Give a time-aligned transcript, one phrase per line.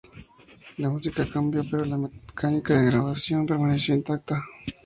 [0.77, 4.41] La música cambió, pero la mecánica de grabación permaneció intacta.